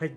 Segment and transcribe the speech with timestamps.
[0.00, 0.14] はい、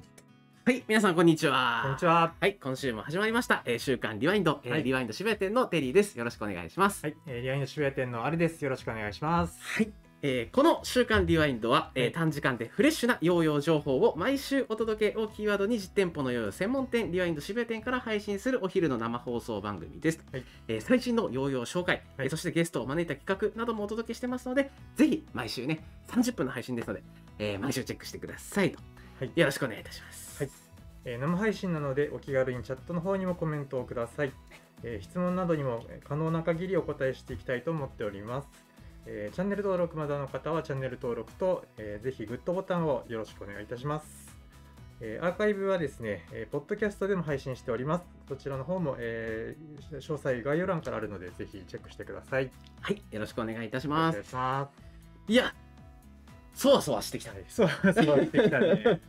[0.63, 1.81] はい、皆さんこんにちは。
[1.83, 2.35] こんにちは。
[2.39, 3.63] はい、今週も始まりました。
[3.65, 6.17] えー週刊リワインド、えーはいリワインド渋谷店のテリーです。
[6.17, 7.03] よろしくお願いします。
[7.03, 8.63] はい、えー、リアインド渋谷店のあれです。
[8.63, 9.57] よろしくお願いします。
[9.61, 9.91] はい。
[10.21, 20.23] えーこの週刊リワインドは、えーはい短時間でフレッシュなヨーヨー情報を毎週お届けをキーワードに実店舗のヨーヨー専門店リワインド渋谷店から配信するお昼の生放送番組です。
[20.31, 27.03] はいえー最新のヨーヨー紹介、はいえーそしてゲストを招いた企画などもお届けしてますので、ぜひ毎週ね、30分の配信ですので、
[27.37, 28.79] えー毎週チェックしてくださいと。
[29.23, 30.43] はいよろしくお願いいたします。
[30.43, 30.51] はい
[31.05, 34.33] えー生配信なのでお気軽にチャットの方にもコメントをください。
[34.83, 38.47] えー質問などにもえー可能な限りお答えしていきたいと思っております。
[39.05, 44.35] えーチャンネル登録まだの方はチャンネル登録と、えーぜひグッドボタンをよろしくお願いいたします。
[44.99, 48.05] えーアーカイブはですね、えーポッドキャストでも配信しております。
[48.27, 52.51] そちらの方も、えー詳細概要欄からあるので、ぜひチェックしてください。
[52.81, 54.21] はい、よろしくお願いいたしおます願。
[54.21, 54.69] いしま
[55.25, 55.31] す。
[55.31, 55.55] いや、
[56.53, 57.31] そわそわしてきた。
[57.31, 57.93] はい、そう、そう
[58.25, 58.99] してきたね。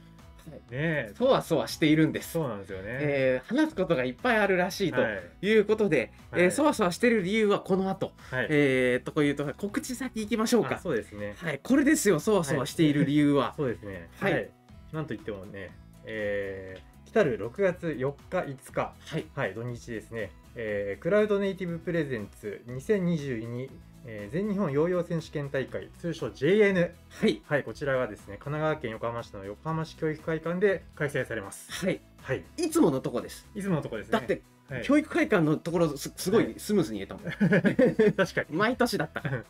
[0.51, 2.33] ねえ、そわそわしているんです。
[2.33, 2.85] そうなんですよね。
[2.87, 5.09] えー話すことがいっぱいあるらしいとは
[5.43, 8.47] いいうことで、はいえーそわそわしている理由はこの後、はい。
[8.51, 10.79] えー、とこういうと告知先行きましょうあか。
[10.79, 11.35] そうですね。
[11.39, 13.55] はい、これですよ、そわそわしている理由は。
[13.57, 14.09] そうですね。
[14.21, 14.95] ははいい。
[14.95, 15.71] なんといってもね、
[16.05, 23.71] えー、来たる6月4日、5日、はい、はい、土日ですね、えー、クラウドネイティブプレゼンツ2022、
[24.07, 31.71] えー、全日本ヨーヨー選手権大会、通称 JN、はい、はい、こちらがですね、神奈川県横浜市の横浜市教育会館で開催されます。
[31.73, 32.45] はい、はい。
[32.59, 33.49] いつものとこです。
[33.55, 34.13] いつものとこですね。
[34.13, 37.25] だって、はい、教育会館のところすすごはいいスムーズに言えたもん。
[38.13, 38.57] 確かに。
[38.57, 39.21] 毎年だった。
[39.29, 39.45] はい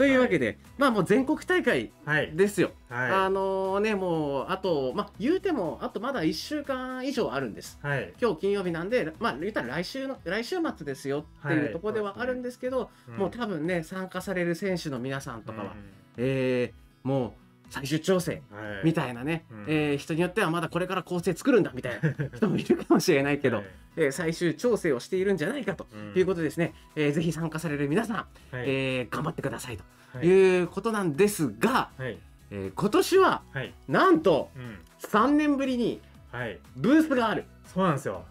[0.00, 2.34] というわけで、まあもう全国大会はい。
[2.34, 2.70] ですよ。
[2.88, 7.78] はあのね、もう、あと、まあ言うても、あとまだ1週間以上あるんです。
[7.84, 7.86] い。
[7.86, 8.14] はい。
[8.18, 15.70] 今日金曜日なんで、まあ、言ったら来週の来週末ですよっていうはいところではあるんですけど、うんもう多分ね参加される選手の皆さんとかは、うん
[16.16, 17.32] えーもう
[17.70, 18.84] 最終調整はい。
[18.84, 19.64] みたいなね、うん。
[19.68, 24.00] えー人によってはまだこれから構成作るんだみたいな 人もいるかもしれないけど、はいえ。
[24.08, 26.18] ー最終調整をしているんじゃないかとうん。
[26.18, 28.26] いうことですね、えーぜひ参加される皆さん、はい。
[28.66, 29.84] えー頑張ってくださいと
[30.14, 30.26] はい。
[30.26, 32.18] いうことなんですが、はい。
[32.50, 33.74] えー今年ははい。
[33.88, 34.78] なんとうん。
[34.98, 36.00] 3年ぶりに
[36.32, 36.58] はい。
[36.76, 37.44] ブースがある。
[37.64, 38.24] そうなんですよ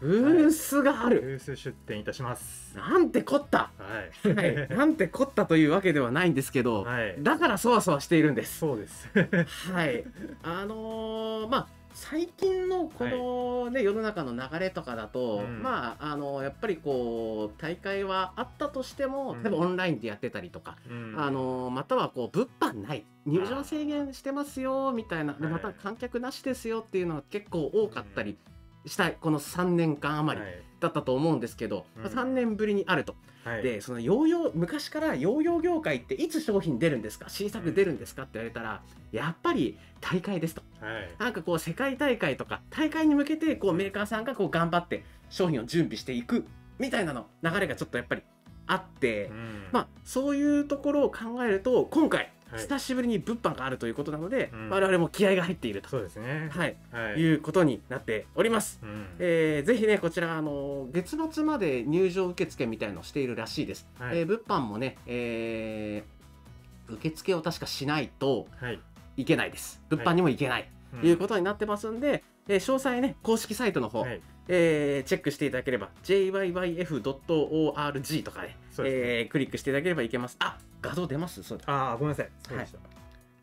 [0.00, 2.76] ブースがある、ブース出店いたします。
[2.76, 3.70] なんてこった。
[3.78, 4.34] はい。
[4.34, 7.16] はい、なんてこったというわけではないんですけど、はい。
[7.18, 8.58] だからそわそわしているんです。
[8.58, 9.08] そうです。
[9.72, 10.04] はい、
[10.42, 11.66] あのーまあ
[11.98, 15.62] 最近のこのね、世の中の流れとかだと、うん。
[15.62, 19.42] まああのやっぱりこう大会はあったとしても、うん。
[19.42, 21.14] 例えばオンラインでやってたりとか、うん。
[21.16, 23.06] あのまたはこう物販ない。
[23.24, 25.32] 入場制限してますよみたいな。
[25.32, 25.52] ではい。
[25.54, 28.36] また観客なしですよっていうのは結構多かったり
[28.86, 30.62] したこの3年間余りはい。
[30.78, 32.04] だったと思うんですけど、うん。
[32.04, 33.16] 3年ぶりにあると。
[33.44, 33.62] はい。
[33.62, 37.30] でそのヨーヨー昔からヨーヨー業界っていつ商品出るんですか？
[37.30, 38.22] 新作出るんですか？
[38.22, 40.62] って言われたらやっぱり大会ですと。
[40.80, 41.10] はい。
[41.18, 46.44] なんかこう世界大会とか大会に向けてこうメーカーさんがこう頑張って商品を準備していく
[46.78, 48.22] みたいなの流れがちょっとやっぱり
[48.66, 49.64] あって、うん。
[49.72, 52.60] まあそういうところを考えると今回はい。
[52.62, 54.70] 久しぶりに物販があるということなので、うん。
[54.70, 56.48] 我々も気合が入っていると、そうですね。
[56.52, 57.20] はい、はい。
[57.20, 58.80] いうことになっております。
[58.82, 59.06] うん。
[59.18, 63.88] えーぜひね、こちら、あの月末まで入場受付みたいのをしているらしいです。
[63.98, 64.18] はい。
[64.18, 68.78] えー物販もね、えー受付を確かしないとはい。
[69.16, 69.82] いけないです。
[69.88, 70.70] 物販にもいけない。
[70.94, 71.00] うん。
[71.00, 74.20] ということになってますんで、えー詳細ね、公式サイトの方、はい。
[74.48, 80.36] えーチェックしていただければ、jyyf.org とかですねえークリックしていただければいけます。
[80.40, 81.42] あ画像出ます？
[81.42, 81.64] そうだ。
[81.66, 82.30] ああごめんなさい。
[82.46, 82.78] そうでした。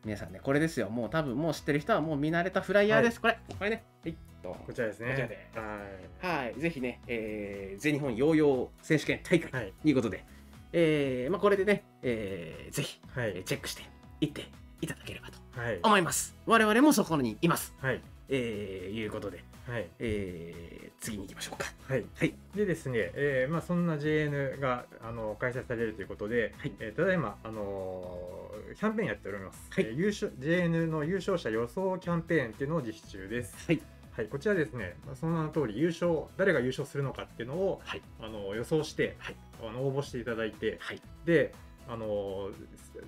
[0.05, 0.89] 皆さんね、これですよ。
[0.89, 3.21] もう多分もう知ってる人はもう見慣れたフライヤーです。
[3.21, 3.83] これ、これね。
[4.03, 5.09] はい、こちらですね。
[5.11, 5.47] こちらで。
[5.55, 6.43] はい。
[6.45, 10.25] はい、ぜひね、えー全日本ヨーヨー選手権大会はいということで、
[10.73, 13.29] えーまあ、これでね、えーぜひ、はい。
[13.29, 13.83] えーチェックして
[14.19, 14.49] いって
[14.81, 15.79] いただければとはい。
[15.81, 16.35] 思います。
[16.45, 17.73] 我々もそこにいます。
[17.79, 18.01] はい。
[18.27, 19.89] えーいうことで、はい。
[19.99, 21.65] えー次に行きましょうか。
[21.89, 22.05] はい。
[22.15, 26.71] はい、でですね、えーまあ、そんな JN があの開催されるということで、はい。
[26.79, 29.85] えーただいま、あのーキャンペーンやっております、はい。
[29.85, 33.81] えー優勝 JN の優勝者予想キャンペーンっていうのを実施中です、はい、
[34.15, 39.35] はい、こちらですね、まあ、その名の通り優勝誰が優勝するのかっていうのを、はい、あの予想して、はい。
[39.61, 41.53] あの応募していただいてはい、で、
[41.87, 42.53] あのー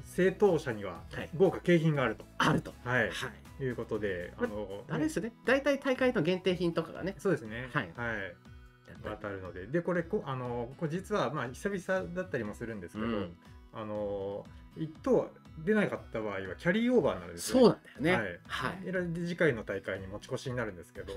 [0.03, 1.29] 正当者にははい。
[1.37, 2.73] 豪華景品があると、あると。
[2.83, 3.03] はい。
[3.03, 3.07] は
[3.59, 3.63] い。
[3.63, 7.93] いうことで、あのあれですよね、大体大会の限定品とかがね、そうですね、はい。
[7.95, 8.35] はい。
[9.03, 9.67] 当たるので。
[9.67, 13.37] でこれこあのこれ実はまあ久々だったりもするんですけど、うん。
[13.73, 14.45] あの
[14.77, 15.29] 1等
[15.63, 18.39] 出なかった場合はキャリーオーバーになるんですそうなんだよね。
[18.47, 18.91] はい。
[18.91, 19.13] はい。
[19.13, 21.13] 次回の大会に持ち越しになるんですけど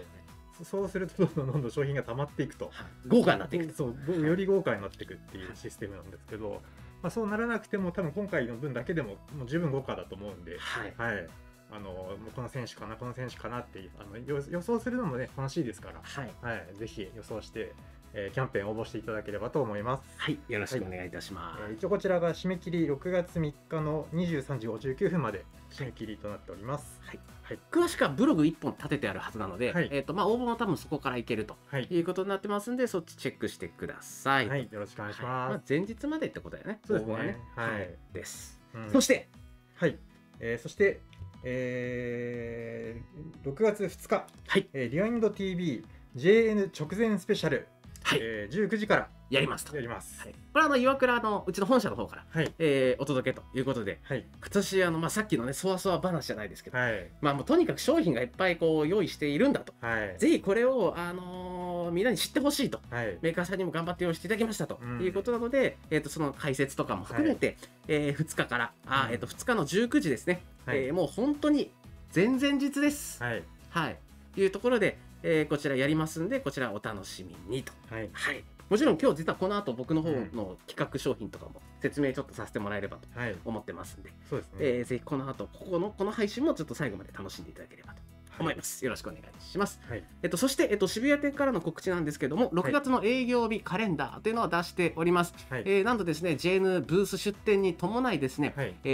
[0.58, 2.70] そそうするとどんどんどんどん商品が溜まっていくと。
[3.06, 3.74] 豪華になっていくと。
[3.74, 6.60] そうごより豪華になっていくっていうシステムなんですけど、
[7.02, 11.14] まあ、そうならなくても多分今回の分だけでももう十分豪華だと思うんで、はい。
[11.14, 11.28] はい。
[11.70, 16.30] あのこの選手かなこの選手かなってあの予予想するのもね楽しいですから、はい。
[16.40, 17.74] はい、ぜひ予想して、
[18.14, 20.02] えーキャンペーン応募していただければと思います。
[20.16, 20.38] はい。
[20.48, 21.10] よろしくお願いい。
[21.10, 27.00] たします、えー一応こちらが締め切り6月3日の23時59分まで締め切りとなっております。
[27.04, 29.88] はいはい、詳しくはブログ1本立ててあるはずなので、はい。
[29.90, 35.26] えーとまあ、応募も多分そこからいけるとはい、いうことになってますんでそっちチェックしてください、はい、よろしくお願いしはい。
[35.26, 35.50] ます。
[35.50, 36.80] まあ、前日までってことだよね。
[36.86, 37.14] そうですね。
[37.14, 37.38] 応募はね。
[37.56, 37.94] はい。
[38.12, 38.90] です、うん。
[38.90, 39.28] そして
[39.76, 39.96] はい、
[40.40, 41.00] えーそして、
[41.44, 44.68] えー6月2日、はい。
[44.72, 45.84] えー、リワインド TV
[46.16, 47.68] JN 直前スペシャル、
[48.08, 48.20] はい。
[48.22, 50.22] えー19時からやりますと、やります。
[50.22, 59.74] はい、これはあの岩倉のうちの本社の方から、はい、えーお届けということではい、今年あの、まあ、さっきのねそわそわ話じゃないですけど、はい、まあ、もうとにかく商品がいっぱいこう用意しているんだと。
[59.82, 62.80] はい、ぜひこれを、あのーみんなに知ってほしいと。
[62.90, 64.78] はい、メーカーさんにも頑張って用意していただきましたと。
[64.82, 65.00] うん。
[65.00, 67.56] いうことなので、えー、とその解説とかも含めて、
[67.86, 69.12] え2日からあー、うん。
[69.12, 70.84] えー、と2日の19時ですね、はい。
[70.84, 71.70] えーもう本当に
[72.14, 73.22] 前々日です。
[73.22, 73.96] はい、はい、
[74.36, 77.72] いうところで、えーこちらやりますんでこちらお楽しみにと。
[77.90, 84.58] はい、はいもちろん今日実はこの後僕の方の企画商品とかも説明ちょっとさせてもらえればとはい、思ってますんで、そうですね。
[84.60, 88.02] えーぜひこの後ここのこの配信もちょっと最後まで楽しんでいただければと
[88.38, 88.84] 思います。
[88.84, 89.80] よろしくお願いします。
[89.88, 95.34] はい、えっと、そして、えっと、渋谷店からの告知なんですけども、6月の営業日カレンダーというのを出しております。
[95.48, 98.90] はい、えーなんとですね、JN ブース出店に伴いですね、はい、え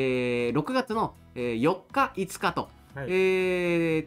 [0.55, 3.13] ー6月の、えー4日、5日と、はい、え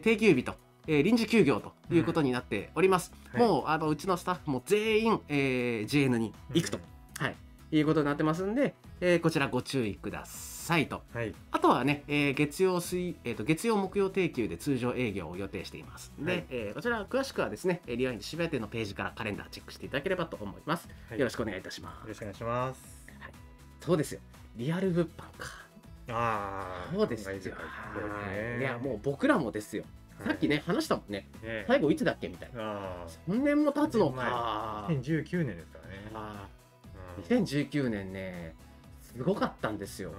[0.00, 0.54] 定休日と、
[0.88, 3.12] えー臨時休業ということになっております。
[3.34, 6.78] うんはいもうあのうちのスタッフも全員、えー JN に行くと、
[7.18, 7.36] はい、
[7.70, 11.02] いうことになってますんで、えーこちらご注意くださいと。
[11.12, 16.10] はい、あとはね、えー月曜水、えーと月曜木曜定休で通常営業を予定しています。
[16.18, 20.88] で、はいえーこちら詳しくはですね、えーリワインド渋谷店のページからカレンダーチェックしていただければと思います。
[21.10, 22.02] はいよろしくお願いいたします。
[22.02, 23.08] よろしくお願いします。
[23.80, 24.20] そうですよ。
[24.56, 25.68] リアル物販か。
[26.10, 27.34] ああ、そうですよ。
[27.34, 27.40] ね。
[27.92, 29.84] はいいや、もう僕らもですよ。
[30.24, 31.28] さっきね、話したもんね。
[31.42, 33.02] う、ね、最後いつだっけみたいな。
[33.02, 34.26] あ3年も経つの前。
[34.26, 34.90] かあ、。
[34.90, 36.10] 2019年ですからね。
[36.14, 36.48] あ
[37.18, 37.24] うん。
[37.24, 38.54] ー2019年ね、
[39.00, 40.10] すごかったんですよ。
[40.10, 40.14] う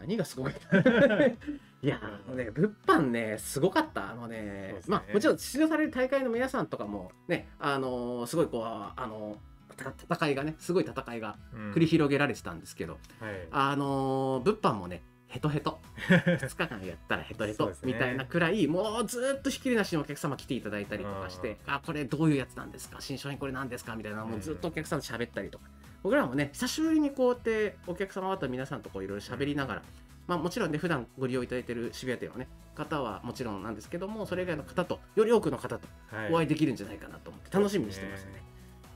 [0.00, 0.78] 何がすごかった？
[1.80, 4.10] いやあのね物販ねすごかった。
[4.10, 4.80] あのねね。
[4.86, 9.36] まあもちろん出場される大会の皆さんとかもねあのーすごいこうあの
[9.76, 11.72] た戦いがねすごい戦いがん。
[11.72, 15.78] 繰り広げられてたんですけど、はい、あのー物販もねヘトヘト。
[16.08, 23.00] 2日間やったらヘトヘトみたいなくらい、もうずっとひっきりなしにお客様来ていただいたりとかして、あこれどういうやつなんですか？
[23.00, 23.94] 新商品これ何ですか？
[23.94, 25.64] みたいなもうずっとお客さんと喋ったりとか、
[26.02, 29.82] 僕らもね久しぶりにこうやってお客様方皆さんとこういろいろ喋りながら、
[30.26, 38.42] まあ、もちろんね普段ご利用いただいている渋谷店はね方はもちろんなんですけどもそれ以外の方とより多くの方とはい、お会いできるんじゃないかなと思って楽しみにしてますので、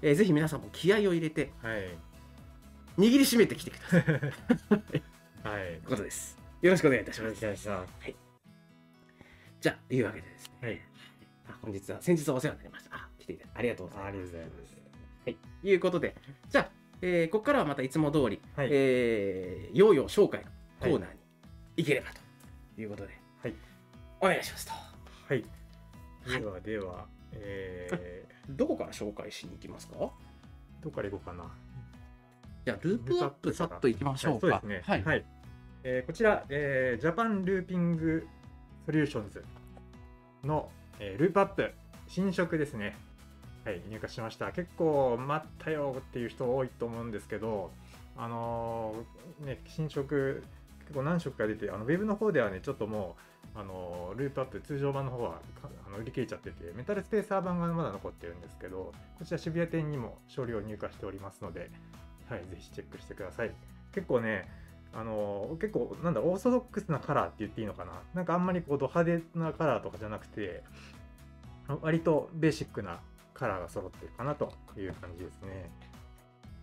[0.03, 1.95] えーぜひ皆さんも気合を入れてはい、
[2.99, 5.03] 握りしめてきてください
[5.43, 8.15] というはい、ことですよろしくお願いいたしますよろしくお願い。
[9.61, 10.81] じゃあいうわけでですねはい、
[11.49, 12.97] あ本日は先日はお世話になりました。
[12.97, 14.09] あ来ていただいてありがとうございます。
[14.09, 14.77] ありがとうございます。
[15.27, 15.37] はい、
[15.71, 16.17] いうことで、
[16.49, 20.51] じゃあ、えーここからはまたいつも通り、はいえー、ヨーヨー紹介の
[20.81, 21.19] コーナーに
[21.77, 22.09] 行ければ
[22.75, 23.55] ということで、はい、
[24.21, 24.73] お願いしますと。
[24.73, 25.45] はい、
[26.41, 29.95] ではでは、え どこから紹介しに行きますか？
[29.97, 30.13] ー、ど
[30.85, 31.51] こから行こうかな。
[32.65, 34.47] じゃあ、ループアップさっと行きましょうか。
[34.47, 34.83] はいそうですね。
[34.87, 35.05] はい。
[35.05, 35.25] はい。
[35.85, 38.27] えーこちら、えー Japan Looping
[38.87, 39.45] Solutions
[40.45, 40.71] の、
[41.01, 41.73] えーループアップ
[42.07, 42.97] 新色ですね。
[43.65, 44.53] はい、入荷しました。
[44.53, 47.71] 結構待ったよっていう人多いと思うんですけど、
[48.17, 50.43] あのーね、新色
[50.81, 53.17] 結構何色か出て、あのウェブの方ではね、ちょっとも
[53.55, 61.71] う、あのーループアップ通常版の方はかあの売り切れちゃってて、メタルスペーサー版がまだ残ってるんですけど、こちら渋谷店にも少量入荷しておりますので、
[62.29, 63.55] はい、ぜひチェックしてください。
[63.93, 64.49] 結構ね、
[64.95, 70.63] あの結構なんだオーソドックスなカラーって言っていいのかななんかあんまりこうド派手なカラーとかじゃなくて
[71.81, 73.01] 割とベーシックな
[73.33, 75.71] カラーが揃ってるかなという感じですね。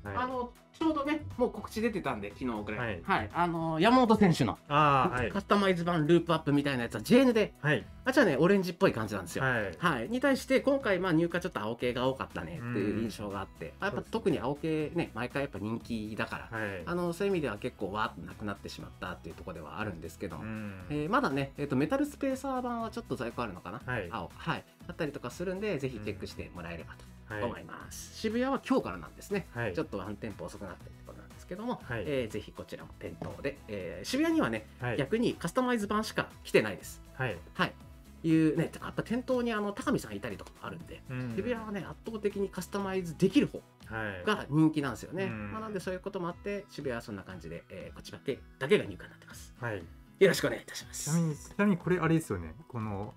[0.03, 3.01] はい、あの、ちょうどね、もう告知出てたんで、昨日ぐらい。
[3.03, 3.25] ははい。
[3.25, 3.29] い。
[3.34, 5.32] あの、山本選手のあーはい。
[5.32, 7.86] カスタマイズ版ループアップみたいなやつは JN で、はい。
[8.06, 9.44] あっちはね、オレンジっぽい感じなんですよ。
[9.44, 9.75] はい。
[9.77, 16.84] はい、に対して今回まあ入荷ちょっと青系が多かったねっていう印象があって、やっぱ特に青系ね毎回やっぱ人気だから、はい。
[16.86, 20.86] あのそういう意味では結構わーっとなくなってしまったっていうところではあるんですけど、うん。
[20.89, 24.08] えーまだね、えー、とメタルスペーサー版はちょっと在庫あるのかな、はい。
[24.10, 24.32] 青。
[24.34, 24.63] はい。
[24.88, 29.74] だったりとかするんでぜひチェックしてもらえればはいと思います、渋谷は今日からなんですね、はい。
[29.74, 32.03] ちょっとワンテンポ遅くなってるってことなんですけども、はい。
[32.05, 34.98] えーぜひこちらも店頭で、えー渋谷にはねはい。
[34.98, 37.01] 逆にカスタマイズ版しか来てないです。
[37.13, 37.38] はい。
[37.53, 37.74] はい。
[38.21, 41.33] いうねやっぱ店頭にあの高見さんいたりとかもあるんでうん。
[41.36, 44.25] 渋谷はね圧倒的にカスタマイズできる方はい。
[44.25, 45.51] が人気なんですよね、うん。
[45.51, 49.53] まあ、なのでそういうこともあって渋谷はそんな感じで、えーこっちだけだけが入荷になってます。
[49.59, 49.77] はい。
[50.19, 52.53] よろしくお願いいたしまちなみにすちなみにこれあれですよね。
[52.67, 53.13] この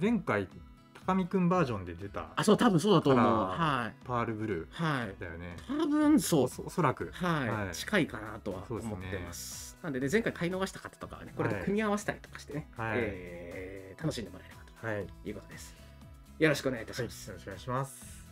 [0.00, 0.48] 前回
[1.10, 2.28] 高見くんバージョンで出た。
[2.36, 3.26] あそう多分そうだと思う。
[3.26, 4.06] はい。
[4.06, 5.14] パールブルはい。
[5.16, 5.56] ーだよね。
[5.66, 6.42] 多分そう。
[6.44, 7.10] おそおそらく。
[7.12, 7.74] はい、はい。
[7.74, 9.76] 近いかなとは思ってます。
[9.82, 12.98] なんでね前回買い逃した方とかはねこれと組み合わせたりとかしてね、はい。
[12.98, 14.86] えー楽しんでもらえればと。
[14.86, 15.06] はい。
[15.28, 15.76] いうことです。
[16.38, 18.26] よろしくお願いいたします、ろしくお願いします。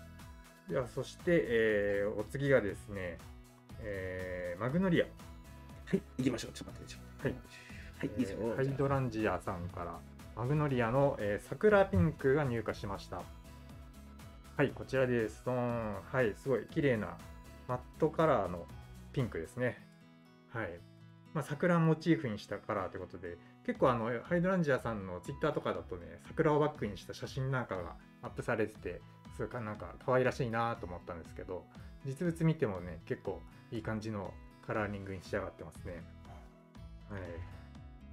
[0.68, 3.18] では、そして、えーお次がですね、
[3.80, 5.10] えーマグノリア、は
[5.96, 6.52] い、行きましょう。
[6.52, 7.28] ちょっと待ってちょっと。
[7.28, 7.36] はい。
[7.98, 8.10] はい。
[8.16, 9.98] 以上、えーハイドランジアさんから、
[10.38, 13.22] マグノリアの、えー桜ピンクが入荷しました。
[14.56, 15.42] はい、こちらです。
[15.44, 17.18] ドーンはい、すごい綺麗な
[17.66, 18.64] マットカラーの
[19.12, 19.84] ピンクですね。
[20.54, 20.78] はい。
[21.34, 29.00] まあ、桜モチーフにしたカラーということで、結構あの、ハイドランジアさんのツイッターとかだとね、桜をバックにした写真なんかがアップされてて、
[29.36, 31.64] すごいなんか可愛らしいなと思ったんですけど、
[32.06, 33.42] 実物見てもね、結構
[33.72, 34.32] いい感じの
[34.64, 36.00] カラーリングに仕上がってますね。
[37.10, 37.57] はい。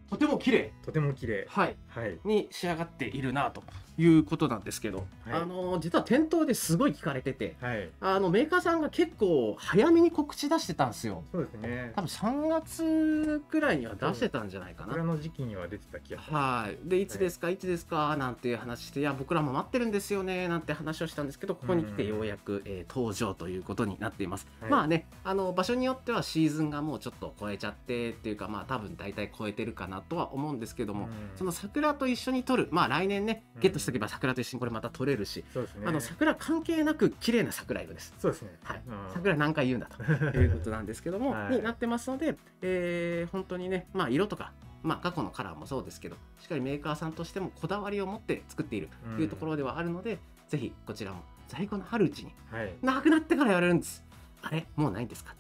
[0.09, 0.73] とても綺麗。
[0.83, 1.47] とても綺麗。
[1.49, 1.75] はい。
[1.87, 2.19] はい。
[2.23, 3.63] に仕上がっているなと
[3.97, 5.41] いうことなんですけど、はい。
[5.41, 7.55] あの実は店頭ですごい聞かれてて。
[7.59, 7.89] はい。
[7.99, 11.23] あのメーカーさんが結構早めに告知出してたんですよ。
[11.31, 11.91] そうですね。
[11.95, 12.01] 多。
[12.01, 14.89] 分3月くらいには出してたんじゃないかな。
[14.89, 24.47] 桜の時期には出てた気がはい、でいつですか、い、つですかなんていう話して、いや、僕らも待ってるんですよねなんて話をしたんですけど、ここに来てようやく、えー登場ということになっています。
[24.61, 24.71] はい。
[24.71, 35.61] まあね、あの場所によってはシーズンがもうちょっと超えちゃってっていうか、まあ多分大体超えてるかなとは思うんですけども、うんその桜と一緒に撮る、まあ来年ね、うんゲットしておけば桜と一緒にこれまた撮れるし、ね。
[35.85, 38.13] あの桜関係なく綺麗な桜色です。
[38.19, 38.49] そうですね。
[38.63, 40.03] はいうん桜何回言うんだと
[40.37, 44.51] いうことなんですけども、 はいになってますので、えー本当にね、まあ、色とか、
[44.83, 52.73] まあ、過去のカラーもそうですけどしっかりメーカーさんとしてもこだわりを持って作っているというところではあるので、ぜひこちらも在庫の春うちにはい。
[52.81, 54.03] なくなってから言われるんです
[54.41, 54.67] あれ？
[54.75, 55.35] もうないんですか？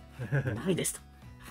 [0.55, 1.01] ないですと、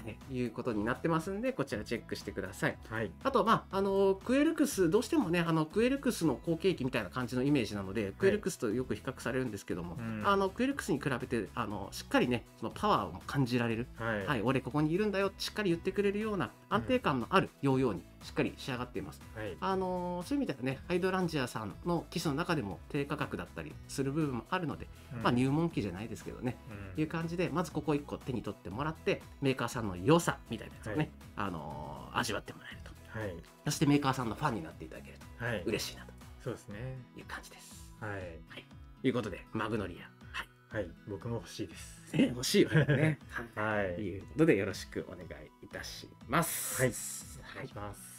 [0.04, 3.10] はい、いうことになってますんでこちらチェックしてくださいはい。
[3.22, 14.26] あと、まあ、あのクエルクスどうしてもねあのクエルクスの後継機みたいな感じのイメージなので、クエルクスとよく比較されるんですけども、うんあのクエルクスに比べてあのしっかりねそのパワーを感じられる、はい。
[14.26, 19.20] はい、俺ここにいるんだよしっかり言ってくれるような安定感のあるヨーヨーにしっかり仕上がっています。
[19.36, 19.56] はい。
[19.60, 24.88] あのそういう意味ではねハイドランジアさんの機種の中でも低価格だったりする部分もあるので、
[25.22, 26.56] まあ、入門機じゃないですけどね、
[26.96, 33.34] うんいう感じでまずここ1個手に取ってもらってメーカーさんの良さみたいなやつをね、あの味わってもらえるとはい。
[33.64, 35.62] そしてメーカーさんのファンになっていただけるとはい。
[35.66, 36.12] 嬉しいなと
[36.42, 36.98] そうですね。
[37.16, 37.92] いう感じです。
[38.00, 38.64] はい。
[39.02, 40.90] ということでマグノリア、はいはい。
[41.08, 42.16] 僕も欲しいです。
[42.16, 43.18] ね、欲しいよね。
[43.54, 43.94] はい。
[43.94, 45.26] ということでよろしくお願い
[45.64, 46.82] いたします。
[46.82, 46.90] はい。
[46.90, 48.13] おはい願いします。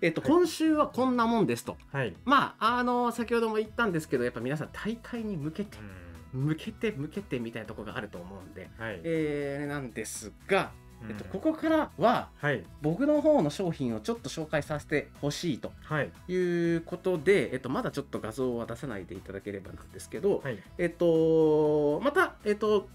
[0.00, 1.76] えっと、はい今週はこんなもんですと。
[1.92, 2.14] はい。
[2.24, 5.78] まあ、あの、先ほども言ったんですけど、やっぱ皆さん大会に向けて、
[6.34, 8.82] う向けて、向けてみたいなところがあると思うんで、ん。
[8.82, 9.00] はい。
[9.02, 10.70] えー、なんですが、
[11.02, 12.64] うんえっと、ここからは、はい。
[12.82, 16.12] 僕の方の商品をちょっと紹介させてほしいとはい。
[16.28, 16.36] い
[16.76, 20.58] うことで、えっと、まだちょっと画像は出さないでいただければなんですけど、はい。
[20.78, 22.88] えっと、また、えっと、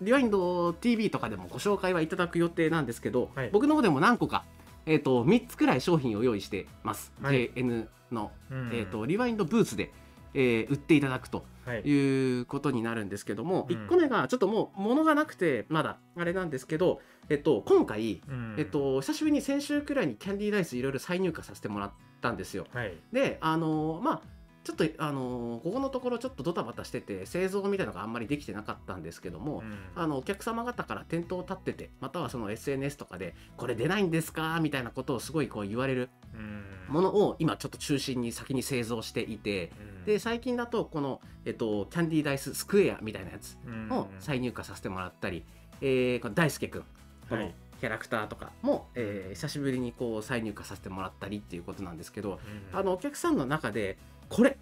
[0.00, 4.44] リワインド TV とかでもご紹介はいただく予定なんですけど、はい僕の方でも何個か、
[4.90, 7.12] えっと、3つくらい商品を用意してます。
[7.22, 9.92] はい JN の、うんえっと、リワインドブースで、
[10.34, 11.80] えー売っていただくとはい。
[11.82, 22.66] いうことになるんですけども、うん1個目がちょっともう物がなくてまだあれなんですけど、えっと、今回、うんえっ、と、久しぶりに先週くらいにキャンディーライスいろいろ再入荷させてもらったんですよ。
[22.72, 22.94] はい。
[23.12, 24.22] であのまあ
[24.62, 29.78] ちょっとあのここのところちょっとドタバタしてて製造みたいなのがあんまりできてなかったんですけども、うん。
[29.94, 36.94] あのお客様方から店頭立っててまたはその SNS とかでこれ出ないんですかみたいなことをすごいこう言われるうん。
[36.94, 40.04] ものを今ちょっと中心に先に製造していてうん。
[40.04, 43.90] で最近だとこの、えっと、キャンディーダイススクエアみたいなやつうん。
[43.90, 45.44] を再入荷させてもらったり、
[45.80, 47.54] えーこの大輔くんこのはい。
[47.80, 52.38] キャラクターとかも、えー久しぶりにこう再入荷させてもらったりっていうことなんですけど、
[52.72, 52.78] うん。
[52.78, 53.96] あのお客さんの中で
[54.30, 54.56] これ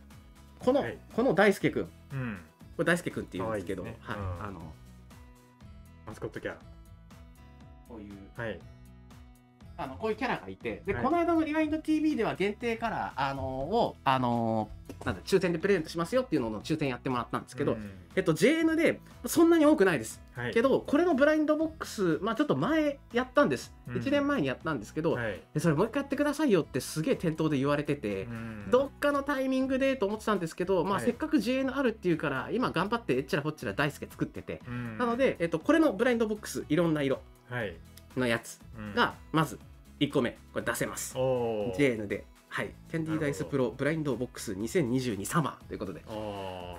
[0.58, 0.98] この、はい。
[1.14, 1.84] この大輔くん。
[1.84, 2.38] こうん。
[2.78, 3.96] れ大輔くんっていうんですけどね。
[4.00, 4.16] はい。
[4.16, 4.44] うん。
[4.48, 4.60] あの
[6.06, 6.54] マスコットキャ
[7.88, 8.58] こういうラはい
[9.78, 11.04] あのこういうキャラがいてで、はい。
[11.04, 14.68] この間のリワインド TV では限定カラーあのをあの
[15.04, 17.90] なんだ抽選でプレゼントしますよっていうのの抽選やってもらったんですけど、うん。
[18.16, 20.20] えっと JN でそんなに多くないです。
[20.34, 20.52] はい。
[20.52, 23.94] けどこれのブラインドボックスまあちょっと前やったんです、うん。
[23.94, 25.40] 1年前にやったんですけど、はい。
[25.54, 28.70] でそれもう一回やってくださいよってすげえ店頭で言われてて、うん。
[28.70, 31.04] どっかのタイミングでと思ってたんですけど、まあ、はい。
[31.04, 34.98] せっかく JN あるっていうから今頑張ってえっちらほっちら大輔作ってて、うん。
[34.98, 37.20] なので、えっと、これのブラインドボックスいろんな色。
[37.48, 37.76] はい
[38.18, 38.94] のやつうん。
[38.94, 39.58] がまず
[40.00, 41.16] 1個目これ出せます。
[41.16, 46.02] JN で、はい、キャンディーダイスプロブラインドボックス2022サマーということで。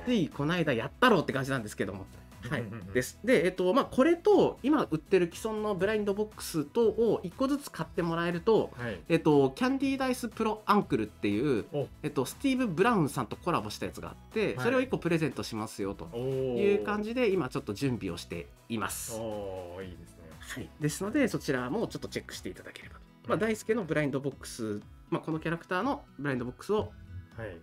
[0.05, 2.05] ついこの間やったろうって感じなんですけども。
[2.49, 2.63] はい。
[2.93, 3.19] です。
[3.23, 8.99] で、えっとまあ、これと今売ってる既存のブラインドボックスとを1個ずつ買ってもらえると、はい。
[9.09, 14.63] えっと、キャンディーダイスプロアンクルっていうお、えっと、スティーブ・ブラウンさんとコラボしたやつがあって、はい。
[14.63, 19.15] それを1個プレゼントしますよとおいう感じじで今ちょっと準備をしています。
[19.19, 20.18] おーいいですね
[20.49, 23.01] はい、ですのでそちらもちょっとチェックしていただければと。
[23.27, 23.39] まあ、うん。
[23.39, 26.91] 大輔のブラインドボックス、まあ、このキャラクターのブラインドボックスを
[27.37, 27.57] はい。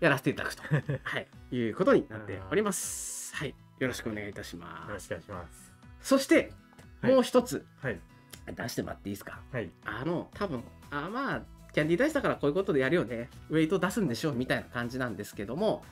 [0.00, 0.62] やらせていただくと、
[1.04, 3.36] はい、いうことになっております。
[3.36, 4.92] はい、よろしくお願いいたしよます。
[4.92, 5.72] ろしくお願いします。
[6.00, 6.52] そして、
[7.02, 7.12] はい。
[7.12, 7.66] もう一つ。
[7.82, 8.00] はい。
[8.46, 9.42] 出してもらっていいですか？
[9.52, 9.70] はい。
[9.84, 11.42] あの、多分あまあ、
[11.74, 13.28] キャンディーダイスだからこういうことでやるよね。
[13.50, 14.30] ウェイト出すんでしょ？
[14.30, 15.84] うみたいな感じなんですけども、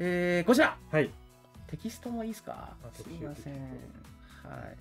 [0.00, 0.76] えーこちら。
[0.90, 1.08] はい。
[1.68, 2.76] テキストもいいですか？
[2.84, 3.54] あすいません。
[3.54, 4.76] はい。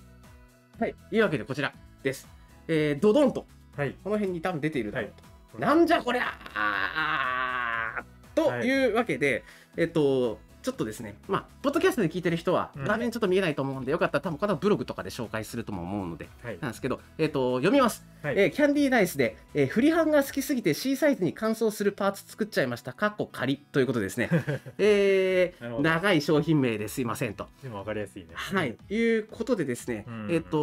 [0.80, 0.96] はい。
[1.12, 1.74] いうわけでこちら
[2.04, 2.28] です。
[2.68, 5.64] えー、ドドンと、はいこの辺に多分出ているだろうと。
[5.64, 9.44] はなんじゃこりゃというわけで、
[9.78, 18.06] えっと、ちょっとですね、まあ、ポッドキャストで聞いてる人はうん画面ちょっと見えないと思うんで、よかったら多分このブログとかで紹介するとも思うので、はいなんですけど、えっと、読みます。
[18.22, 22.94] はいえーキャンディーダイスで、えーフリハンが好きすぎて C サイズに乾燥するパーツ作っちゃいました。
[22.94, 24.30] かっこ仮ということですね。
[24.78, 27.48] えー長い商品名ですいませんと。
[27.64, 28.78] でも分かりやすいねはい。
[28.90, 30.58] いうことでですね、うんえっと、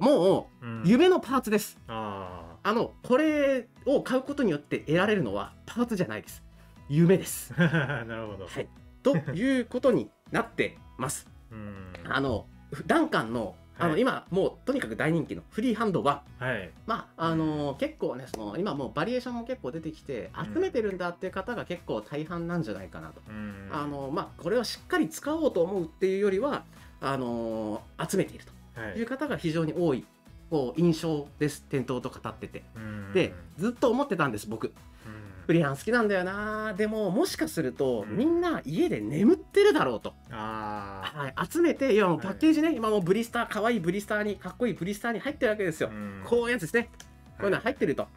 [0.00, 1.78] もうんう夢のパーツです。
[1.88, 6.42] ああの、これを買うことによって得られるのはパーツじゃないです。
[6.88, 7.54] 夢です。
[7.56, 8.68] あ なるほどはい。
[9.12, 11.28] ということになってます。
[11.50, 12.46] うんあの、
[12.86, 23.20] ダンカンの、あの、はい今、もうとにかく大人気のフリーハンドは、はいまあ、あの結構ね、その、今もうバリエーションも結構出てきて、うん集めてるんだっていう方が結構大半なんじゃないかなと。
[23.28, 26.64] うんあの、まあ、これをしっかり使おうと思うっていうよりは、
[27.00, 30.04] あの集めているはいという方が非常に多い、
[30.50, 31.64] こう、印象です。
[31.68, 32.64] 店頭と語ってて。
[32.76, 34.72] うんで、ずっと思ってたんです、僕。
[35.06, 35.17] うん
[35.48, 36.74] フリーハン好きなんだよな。
[36.74, 38.18] でももしかすると、うん。
[38.18, 46.22] みんな家で眠ってるだろうと、あはい、集めて今もうパッケージね、今もうブリスター可愛いブリスターにかっこいいブリスターに入ってるわけですよ、あうん。
[46.26, 46.90] こういうやつですね。
[47.38, 48.08] こういうの入ってると、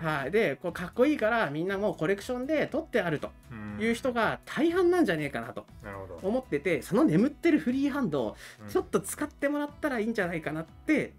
[0.00, 0.04] うん。
[0.04, 3.30] はい、でこうかっこいいからみんなもうコレクションで取ってあると。
[3.52, 3.80] うん。
[3.80, 5.66] いう人が大半なんじゃねえかなと
[6.22, 8.68] 思っててその眠ってるフリーハンドをうん。
[8.68, 11.14] ちょっと使ってもらったらいいんじゃないかなって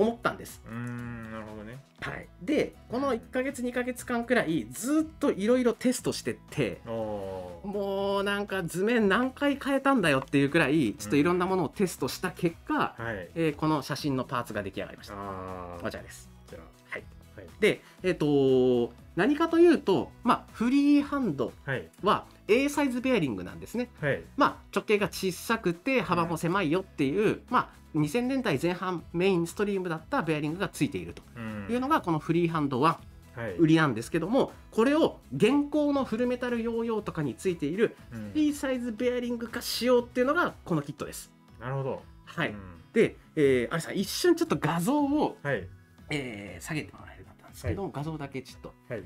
[0.00, 0.62] 思ったんです。
[0.66, 1.78] うんなるほどね。
[2.00, 13.28] はい、でこの1ヶ月2ヶ月間くらいずっといろいろテストしてってもうなんか図面何回変えたんだよっていうくらいちょっといろんなものをテストした結果、はい。
[13.34, 15.14] えーこの写真のパーツが出来上がりました。
[15.14, 16.30] ああこちらです。
[16.48, 16.58] じゃ
[16.90, 17.04] はい、
[17.36, 17.46] はい。
[17.60, 21.90] で、えっ、と何かというと、まあ、フリーハンドあはい。
[22.02, 23.90] は A サイズベアリングなんですね。
[24.00, 24.22] はい。
[24.38, 31.66] まあ、直径が小さくて幅も狭いよっていう、まあ、2000年代前半メインストリームだったベアリングがついているとうん。
[31.70, 32.98] いうのがこのフリーハンドは
[33.36, 33.52] はい。
[33.58, 38.32] 売りなんですけどもこれを現行のフルメタルヨーヨーとかについているうん。
[38.32, 41.30] B サイズベアリング化しようっていうのがこのキットです。
[41.60, 42.02] なるほど。
[42.24, 42.56] はい、うん。
[42.94, 45.68] で、えー、あれさん一瞬ちょっと画像を、はい。
[46.10, 47.09] えー下げてもら
[47.50, 49.04] んですけど、画像だけちょっと、はい。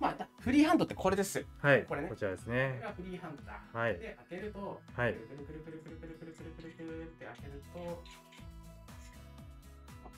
[0.00, 1.44] まあ、だフリーハンドってこれです。
[1.60, 1.84] はい。
[1.84, 2.08] これね。
[2.08, 3.60] こちらですこれねがフリーハンドだ。
[3.72, 3.98] はい。
[3.98, 5.12] で開けると、はい。
[5.14, 8.02] くるくるくるくるくるくるくるくるくるって開けると、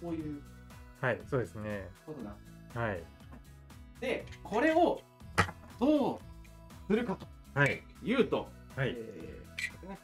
[0.00, 0.42] こういう
[1.00, 2.36] はいそうですねことな
[2.80, 3.02] はい
[4.00, 5.00] で、これを
[5.78, 6.18] どう
[6.88, 9.98] するかとはいいうと、はいえーね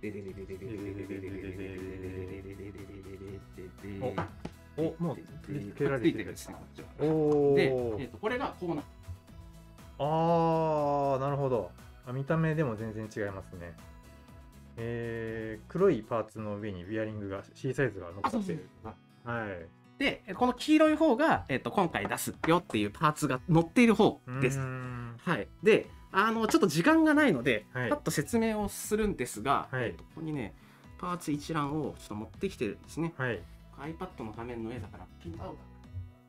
[0.00, 4.14] でででででででででででででででででお
[4.80, 6.54] おもうつけられてるですね。
[6.54, 6.86] こっちは。
[7.00, 8.82] おで、おえーとこれがこうな
[9.98, 11.70] ああなるほど。
[12.06, 13.74] あ見た目でも全然違いますね。
[14.76, 18.66] えー、黒いパーツの上にビアリングが C サイズが乗ってる。
[19.24, 19.66] はい。
[19.98, 24.58] で、この黄色い方が、えっと今回出すよっていうパーツが載っている方です。
[24.58, 27.90] はい、であのちょっと時間がないので、はい。
[27.90, 29.84] パッと説明をするんですが、はい。
[29.84, 30.54] えっとここにね
[30.98, 33.12] パーツ一覧をちょっと持ってきてるんですね。
[33.18, 33.42] はい
[33.80, 35.60] iPad の画面の上だからピントアウトこ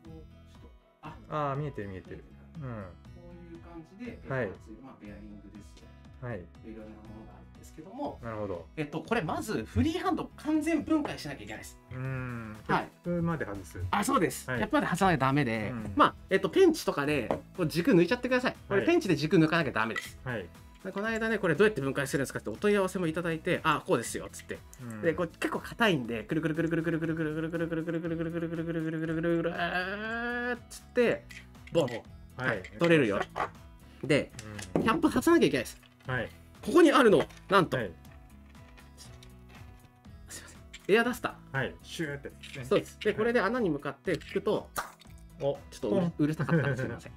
[0.07, 2.23] うちょっとあああ見えてる見えてる。
[2.55, 2.61] うん。
[2.63, 4.47] こういう感じで、はい。
[4.81, 5.87] まあ、ベアリングですよ
[6.21, 6.37] はい。
[6.37, 8.65] いろいろなものがあるんですけども、なるほど。
[8.77, 11.77] えっと、これまずフリーハンド完全分解しなきゃいけないです。
[11.91, 12.57] うーん。
[12.67, 12.89] はい。
[13.03, 13.83] キャップまで外す。
[13.91, 14.59] あそうです、はい。
[14.59, 15.93] キャップまで挟まないとダメで、うん。
[15.95, 18.55] まあ、えっと、ペンチとかでこう軸抜いちゃってください。
[18.67, 18.87] これはい。
[18.87, 20.19] ペンチで軸抜かなきゃダメです。
[20.23, 20.45] はい
[20.83, 24.57] でこの間ね、これどうやって分解するんですかってお問い合わせもいただいて、あ、こうですよ、つって。
[24.81, 29.53] うんで、これ結構硬いんで、くるくるくるくるくるくるくるくるくるくるくるくるくるくるくるくるくるくるくる
[30.55, 31.25] っつって、
[31.71, 31.85] ボン、
[32.37, 33.21] はい取れるよ。
[34.03, 34.31] で、
[34.75, 35.81] うんキャップ外さなきゃいけないです。
[36.07, 36.29] はい
[36.65, 37.91] ここにあるの、なんと、はい
[40.29, 42.65] すいません、エアダスタはいシューってねー。
[42.65, 42.99] そうです。
[42.99, 44.67] で、これで穴に向かって拭くと、
[45.39, 47.11] おちょっとうるさかったらすみません。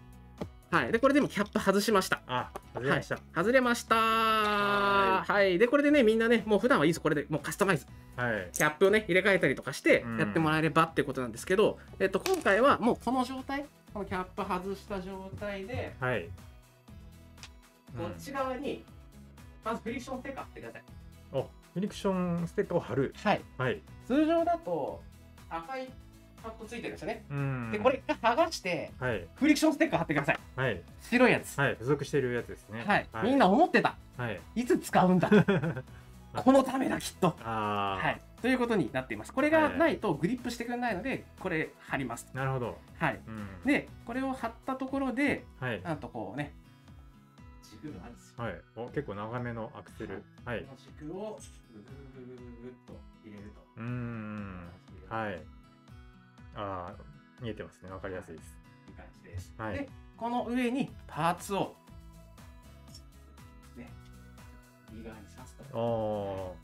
[0.70, 2.20] はい、でこれでもキャップ外しました。
[2.26, 3.18] あ外れました。
[3.34, 5.58] 外れましたははい。
[5.58, 7.00] でこれでねみんなねもう普段はいいです。
[7.00, 7.86] これでもうカスタマイズ。
[8.16, 8.48] はい。
[8.52, 10.18] キャップをね入れ替えたりとかしてうん。
[10.18, 16.28] やってもらえればってことなんですけど、えっと今回はもうこの状態このキャップ外した状態ではい。
[17.96, 18.84] こっち側に
[19.64, 20.82] まずフリクションステッカー貼ってください、
[21.32, 23.14] うんおフリクションステッカーを貼る。
[23.22, 23.40] はい。
[23.58, 23.80] はい。
[24.06, 25.00] 通常だと
[25.48, 25.88] 赤い
[26.44, 27.70] パッドついてるんですよね、うん。
[27.72, 29.26] でこれ剥がしてはい。
[29.34, 30.38] フリクションステッカー貼ってください。
[30.56, 30.82] はい。
[31.00, 31.58] 白いやつ。
[31.58, 31.72] はい。
[31.72, 32.84] 付属しているやつですね。
[32.86, 33.24] はい、はい。
[33.24, 33.96] みんな思ってた。
[34.18, 34.40] はい。
[34.54, 35.30] いつ使うんだ。
[36.36, 37.34] このためだきっと。
[37.40, 38.20] はい。
[38.42, 39.32] ということになっています。
[39.32, 42.28] これがないとグリップしてくれないのでこれ貼ります。
[42.34, 42.78] なるほど。
[42.98, 43.20] はい。
[43.26, 43.48] うん。
[43.64, 45.80] でこれを貼ったところではい。
[45.82, 46.52] なんとこうね
[47.62, 48.44] 軸があるんですよ。
[48.44, 48.60] はい。
[48.76, 50.22] お結構長めのアクセル。
[50.44, 50.60] はい。
[50.60, 51.38] この軸を
[51.72, 51.86] ぐぐ
[52.20, 54.68] ぐぐぐぐぐっと入れるとうーん
[55.08, 55.53] はい
[56.56, 57.02] ああ
[57.40, 57.90] 見えてますね。
[57.90, 58.58] わかりやすいです。
[58.88, 59.74] いい感じです、はい。
[59.74, 61.74] でこの上にパーツを
[63.76, 63.90] ね
[64.92, 65.78] 右側に刺すと。
[65.78, 66.54] お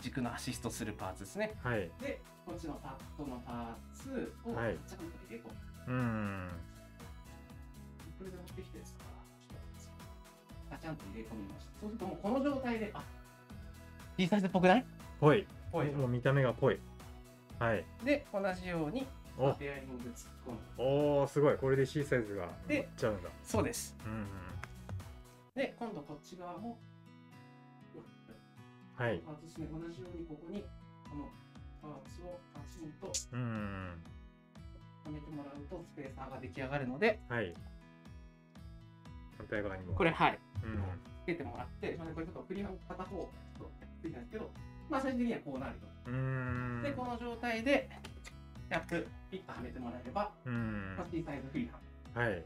[0.00, 1.54] 軸のアシストするパーツですね。
[1.64, 1.90] ーはい。
[2.00, 5.52] でこっちのパッドのパーツをちゃはいんと入れ込む、
[5.88, 6.48] うーん。
[8.18, 9.00] これで持ってきてですか？
[9.00, 9.06] ら
[9.40, 9.76] ちょっと待って。
[9.76, 11.72] くださいガチャンと入れ込みました。
[11.80, 13.02] そうするともうこの状態であ
[14.16, 14.84] T サイズっぽくない？
[15.18, 15.46] ぽい。
[15.72, 15.90] ぽい。
[15.90, 16.78] もう見た目がぽい
[17.58, 17.84] はい。
[18.04, 19.06] で同じように
[19.38, 19.52] お。
[19.54, 20.58] ベアリング突っ込む。
[20.78, 21.56] おーすごい。
[21.56, 23.30] これで C サイズがでいっちゃうんだ。
[23.42, 23.96] そうです。
[24.04, 24.26] うんうん。
[25.54, 26.78] で今度こっち側も
[28.96, 29.18] はい。
[29.18, 29.68] パーツですね。
[29.72, 30.64] 同じようにここに
[31.10, 31.28] この
[31.82, 33.12] パーツをパチンとは
[35.10, 37.54] めてもらうとスペーサーが出来上がるのではい。
[39.38, 39.94] 反対側にも。
[39.94, 40.38] これはい。
[40.64, 40.82] うん
[41.22, 44.50] つけてもらって、まあね、これちょっと振りの片方ちょっとついてるんですけど
[44.88, 45.86] まあ最終的にはこうなると。
[46.82, 47.88] でこの状態で
[48.68, 50.94] キャップピッとはめてもらえればうん。
[50.96, 52.44] パティサイズフリーハンはい。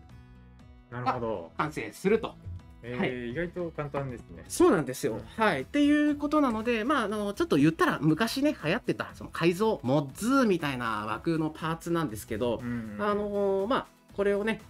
[0.90, 1.52] なるほど。
[1.56, 2.34] 完成すると。
[2.82, 3.30] えーはい。
[3.30, 4.44] 意外と簡単ですね。
[4.48, 5.20] そうなんですよ、うん。
[5.36, 5.62] はい。
[5.62, 12.96] っていうことなのでまああのちょっと言ったら昔ね流行ってたその改造モッズみたいな枠のパーツなんですけど、うん。
[12.98, 14.62] あのまあこれをね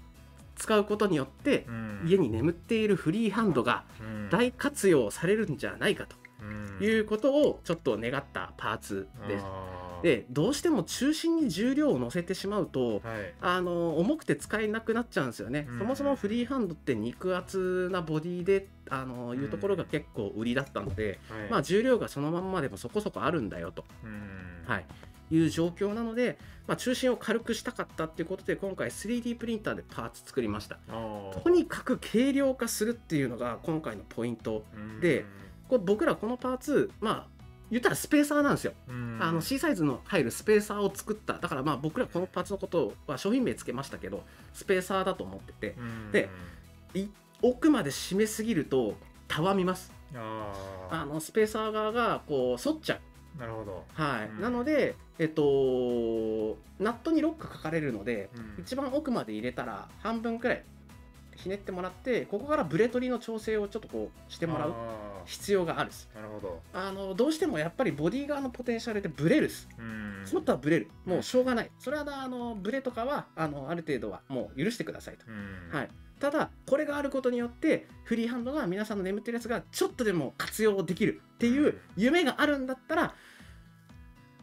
[0.57, 2.03] 使うことによってうん。
[2.07, 4.29] 家に眠っているフリーハンドがうん。
[4.31, 6.17] 大活用されるんじゃないかと。
[6.17, 6.20] うん
[6.81, 9.44] いうことをちょっと願ったパーツです。
[10.03, 13.35] でどうしても中心に重量を乗せてしまうとはい。
[13.40, 15.79] あの重くて使えなくなっちゃうんですよね、うん。
[15.79, 21.50] そもそもフリーハンドって肉厚なボディであのいうところが結構売りだったので、はい。
[21.50, 24.64] まあ、重量がそのまんまでもそこそこあるんだよと、うん。
[24.66, 24.87] はい、
[25.31, 30.79] いう状況なので、まあ、中心を軽くしたかったっていうことで今回 3D プリンターでパーツ作りました。
[31.42, 35.00] とにかく軽量化するっていうのが今回のポイントうん。
[35.00, 35.24] で
[35.71, 37.27] これ僕らこのパーツまあ
[37.71, 39.19] 言ったらスペーサーなんですよ、うん。
[39.21, 41.35] あの C サイズの入るスペーサーを作った。
[41.35, 45.77] だからまあ僕らこのパーツのことは商品名つけましたけどスペーサーだと思ってて。
[45.79, 46.11] うん。
[46.11, 46.29] で
[46.95, 47.07] い
[47.43, 48.97] 奥まで締めすぎると
[49.29, 49.93] たわみます。
[50.91, 53.39] あのスペーサー側がこう反っちゃう。
[53.39, 53.85] なるほど。
[53.95, 54.41] はい、うん。
[54.41, 58.63] なので、えっと、ナットにロックかかれるので、うん。
[58.63, 60.65] 一番奥まで入れたら半分くらい
[61.40, 66.09] ひねってもらってここからブレ取りの調整をちょっとこうしてもらうあ必要があるです。
[66.12, 66.62] ーなるほど。
[66.72, 69.68] あのどうしてもやっぱりボディ側のポテンシャルでブレるです。
[69.79, 70.22] うん。
[70.24, 70.90] スポットはブレる。
[71.05, 71.70] もうしょうがない。
[71.79, 75.76] それはあのブレとかはあのある程度はもう許してくださいと、うん。
[75.76, 75.88] はい。
[76.18, 83.14] ただこれがあることによってフリーハンドが皆さんの眠ってるやつがちょっとでも活用できるっていう夢があるんだったら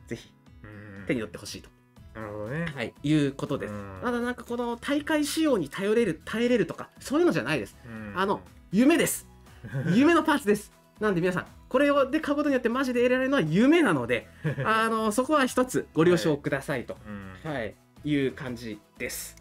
[0.07, 0.31] ぜひ
[0.63, 0.67] う
[1.03, 1.05] ん。
[1.05, 1.69] 手に取ってほしいと、
[2.17, 3.73] なるほどねはい、いうことです。
[3.73, 7.77] うんただなんかこの大会仕様に頼れる耐えれるとかそういうのじゃないです。
[7.86, 9.27] うんあの夢です。
[9.93, 10.71] 夢のパーツです。
[10.99, 14.27] なんで皆さんこれをで買うことによってマジで得られるのは夢なので
[14.65, 16.97] あのそこは一つご了承くださいと、
[17.45, 19.36] うんはい、いう感じです。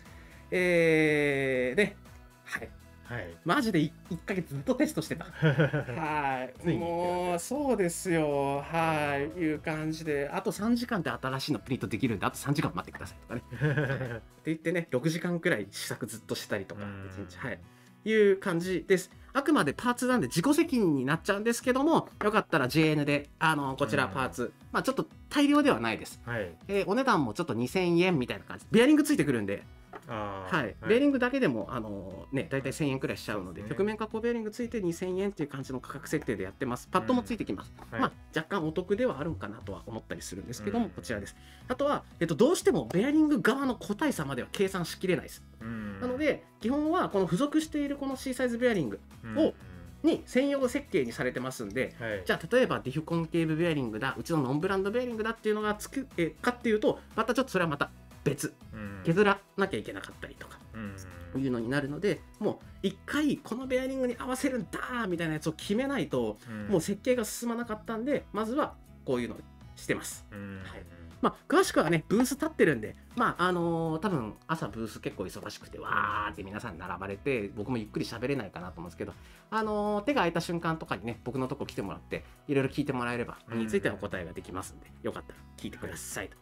[0.51, 1.97] えー、で、
[2.45, 2.69] はい、
[3.09, 3.37] はい。
[3.45, 3.91] マジで 1,
[4.27, 5.27] ヶ月ずっとテストしてた。
[5.41, 13.43] はい、もうそうですよ、はい、いう感じで、あと3時間で新しいのプリントできるんで、あと3時間待ってくださいとかね。
[13.57, 17.07] って言ってね、6時間くらい試作ずっとしたりとか、うん。
[17.07, 17.61] 一日、はい、
[18.05, 19.11] いう感じです。
[19.33, 26.21] あくまでパーツなんで自己責任になっちゃうんですけども、よかったら JN で、あのこちらパーツ、まあちょっと大量ではないです。
[26.25, 26.51] はい。
[26.69, 28.67] えーお値段もちょっと2000円みたいな感じ。
[28.71, 29.63] ベアリングついてくるんで、
[30.09, 36.89] はい、ベアリングだけでもあの、ね、大体1000円くらいしちゃうので、そうですね曲面加工ベアリングついて2000円っていう感じの価格設定でやってます。
[36.89, 37.73] パッドもついてきます。
[37.91, 38.01] はい。
[38.01, 40.91] まあ、若干お得ではあるんかなとは思ったりするんですけども、うん。
[40.93, 41.37] こちらです。
[41.69, 45.43] あとは、えっと、どうしてもベアリング側の個体差までは計算しきれないです。
[45.61, 46.01] うん。
[46.01, 49.39] なので、基本はこの付属しているこの C サイズベアリングうん。
[49.39, 49.55] を
[50.03, 52.23] に専用設計にされてますんで、はい。
[52.25, 57.91] じゃあ例えばディフコンケーブベアリングだうちのノンブランドベアリングだっていうのがつくえかっていうとまたちょっとそれはまた
[58.31, 58.55] 別。
[58.73, 59.03] うん。
[59.05, 60.59] 削らなきゃいけなかったりとか。
[60.75, 60.97] うん。
[61.41, 66.69] いうのになるのでもう一回このベアリングに合わせるんだみたいなやつを決めないとうん。
[66.69, 69.39] もう設計が進まなかったんでまずはこういうのを
[69.77, 70.27] してます。
[70.33, 70.61] うん。
[70.65, 70.83] はい。
[71.23, 79.13] まあ、詳しくはね、ブース立ってるんで、まあ、あのー多分朝ブース結構忙しくて、わーって皆さん並ばれて、僕もゆっくり喋れないかなと思うんですけど、
[79.51, 83.59] あのー手が空いた瞬間とかにね、僕のとこ来てもらって、いろいろ聞いてもらえれば、うん。
[83.61, 86.29] についてはお答えができますんで、よかったら聞いてください。
[86.29, 86.37] と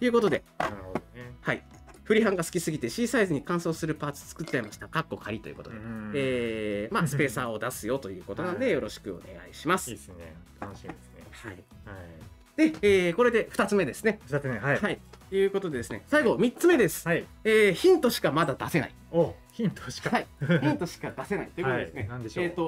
[0.00, 1.62] いうことで、なるほどねはい。
[2.04, 4.86] フリーハンが好きすぎて C サイズに乾燥するパーツ作っちゃいました。
[4.86, 5.76] かっこ仮ということで。
[5.76, 9.90] うんえー、まあ、スペーサーを出すよということなんで、 はいよろしくお願いします。
[9.90, 11.52] いいですね楽しみですねはい。
[11.52, 12.06] はい
[12.56, 14.18] で、えーこれで2つ目ですね。
[14.26, 15.00] 二つ目はいはい。
[15.28, 17.06] ということでですね、最後3つ目です。
[17.06, 18.94] はいえーヒントしかまだ出せない。
[19.10, 20.26] おヒントしかはい。
[20.40, 22.00] ヒントしか出せないということでですね。
[22.02, 22.62] はい何でしょうえっ、と、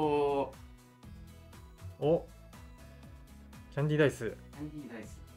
[2.01, 2.27] お
[3.73, 5.28] キャンディーダイスャンディーダイス。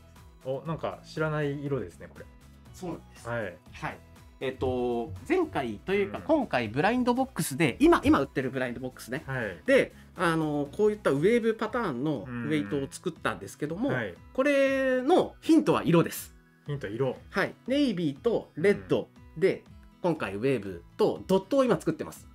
[0.46, 2.26] おなんか知らない色ですねこれ
[2.74, 3.28] そうなんです。
[3.28, 3.98] はいはい。
[4.40, 9.24] えっ、と、前回というか、うん今回ブラインドボックスで、今、今売ってるブラインドボックスね。
[9.28, 16.34] はいで、あのこういったウェーブパターンのうんウェイトを作ったんですけども、はいこれのヒントは色です。
[16.66, 17.54] ヒント色はい。
[17.68, 19.64] ネイビーとレッドで、
[20.02, 22.28] 今回ウェーブとドットを今作ってます。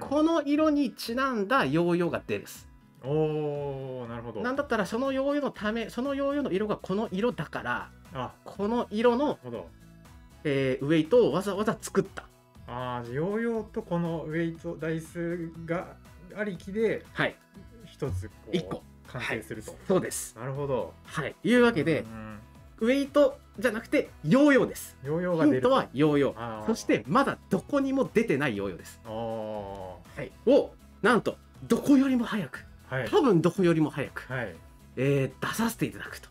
[0.00, 2.69] この色にちなんだヨーヨーが出です。
[3.02, 4.40] おーなるほど。
[4.40, 8.32] なんだったらそのヨーヨーのためそのヨーヨーの色がこの色だからあ。
[8.44, 9.38] この色の、
[10.44, 12.24] えーウェイトをわざわざ作った。
[12.66, 15.96] あーヨーヨーとこのウェイトダイスが
[16.36, 17.36] ありきではい。
[17.86, 18.82] 一つ一個。
[19.08, 20.36] 完成すると、そうです。
[20.38, 20.94] なるほど。
[21.04, 21.34] はい。
[21.42, 22.38] いうわけでう、ん。
[22.80, 24.96] ウェイトじゃなくてヨーヨーです。
[25.04, 26.66] ヨーヨーが出るヒントはヨーヨー。
[26.66, 30.70] そしてまだどこにも出てないヨーヨーです、はい、を
[31.02, 31.36] なんと
[31.66, 33.08] どこよりも早くはい。
[33.08, 34.54] 多分どこよりも早く、はい。
[34.96, 36.28] えー出させていただくと、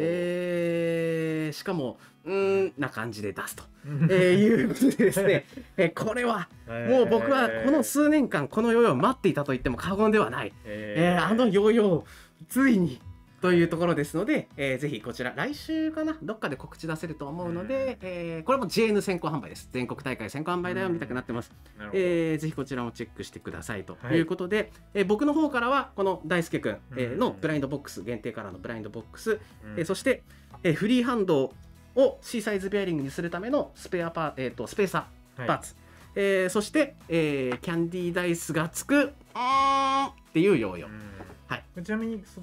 [0.00, 6.48] えーしかもうーんな感じで出すと、ー えーいうことでですね、えーこれは
[6.88, 11.26] もう僕はこの数年間このヨーヨーを待っていたと言っても過言ではない、えー。
[11.26, 12.04] あのヨーヨー
[12.48, 13.00] ついに
[13.40, 19.68] というところですので、えーぜひこちら来週かなどっかで告知出せると思うので、えーこれも JN 先行販売です。
[19.72, 21.50] 全国大会先行販売だよみたくなってます、
[21.94, 24.16] えーぜひこちらもチェックしてくださいとはい。
[24.16, 29.38] いうことで、えー僕の方からはこの大輔くん、えのブラインドボックス限定カラーのブラインドボックス、うん。
[29.78, 30.22] えーそして、
[30.62, 31.52] えーフリーハンド
[31.96, 35.48] を C サイズベアリングにするためのスペアパー、えー、とスペーサーはい。
[35.48, 35.74] パーツ、
[36.14, 41.00] えーそして、えーキャンディーダイスがつくあーっていうヨーヨー、うん。
[41.48, 41.64] はい。
[41.82, 42.40] ちなみにそ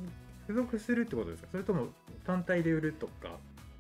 [0.48, 1.50] 付属するってことですか？
[1.52, 1.88] それとも
[2.26, 3.38] 単体で売るとか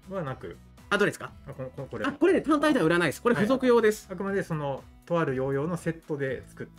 [0.10, 0.58] はなく？
[0.90, 1.32] あどれですか？
[1.48, 2.06] あこのこれ。
[2.06, 3.22] あこれね単体では売らないです。
[3.22, 3.44] これはい。
[3.46, 6.70] 付属用です、あくまでそのとあるヨーヨーのセットで作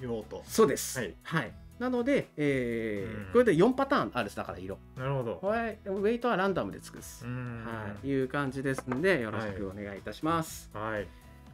[0.00, 0.42] ようと。
[0.46, 0.98] そうです。
[1.22, 1.52] はい。
[1.78, 3.32] なので、えーうん。
[3.32, 4.78] これで4パターンあるですだから色。
[4.96, 5.36] なるほど。
[5.36, 7.64] これウェイトはランダムで作るです、うん。
[7.66, 10.70] はい、いう感じですんでよろしくお願いいたします。
[10.72, 11.06] はい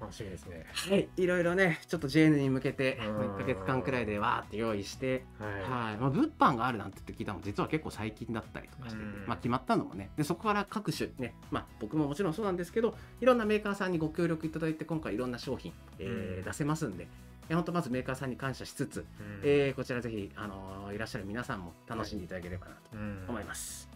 [0.02, 0.66] 楽しみですね。
[0.90, 3.18] はい、いろいろねちょっと JN に向けてうん。
[3.34, 5.52] 1ヶ月間くらいでわーって用意してはい。
[5.52, 5.58] は
[5.92, 5.96] い。
[5.96, 9.24] まあ、物販があるなんてって聞いたのも実は結構最近だったりとかしてて、うん。
[9.26, 10.10] まあ、決まったのもね。
[10.16, 16.42] でそこから各種ね、まあ、僕ももちろんそうなんですけどいろんなメーカーさんにご協力いただいて今回いろんな商品、えーうん。
[16.44, 17.06] 出せますんで
[17.50, 19.04] 本当まずメーカーさんに感謝しつつ、うん。
[19.44, 23.24] えーこちらぜひ、あのーいらっしゃる皆さんも楽しんでいただければなとうん。
[23.28, 23.88] 思います、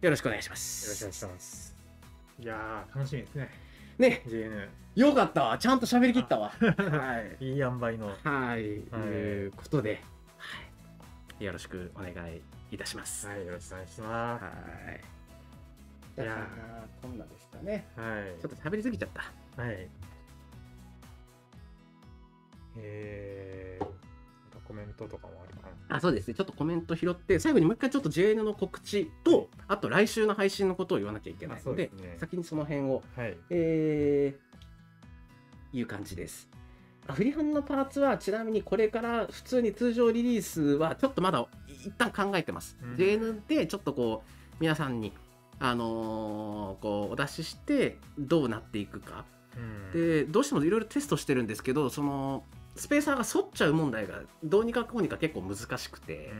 [0.00, 0.86] よろしくお願いします。
[0.86, 1.76] よろしくお願いします。
[2.40, 4.22] いやー楽しみですねね。
[4.26, 5.58] JN よかったわ。
[5.58, 6.52] ちゃんと喋りきったわ。
[6.60, 7.44] はい。
[7.44, 8.08] いい塩梅の。
[8.08, 8.82] はい、はい。
[8.90, 10.02] ということで、
[10.36, 10.46] は
[11.40, 13.26] い、よろしくお願いいたします。
[13.26, 13.46] はい。
[13.46, 14.40] よろしくお願いしまは
[16.18, 16.20] い。
[16.20, 16.46] いや
[17.00, 17.86] こんなでしたね。
[17.94, 18.40] すはい。
[18.40, 19.62] ちょっと喋りすぎちゃった。
[19.62, 19.88] はい。
[22.76, 23.86] えー、
[24.72, 25.96] コメントとかもあるかな。
[25.96, 26.34] あ、そうですね。
[26.34, 33.36] ちょっとコメント拾って、最後にもう一回ちょっと JN の告知と、あと来週の配信のことを言わなきゃいけないので、ね先にその辺を、はい。
[33.50, 36.48] えー、いう感じです。
[37.06, 42.78] あフリハンのパーツはちなみにこれから普通に通常リリースはちょっとまだ一旦考えてます。
[42.80, 45.12] うん JN でちょっとこう皆さんに
[45.58, 49.24] あのーこうお出ししてどうなっていくか
[49.56, 52.44] うん、でどうしてもいろいろテストしてるんですけどその
[52.76, 56.30] スペーサーが反っちゃう問題がどうにかこうにか結構難しくて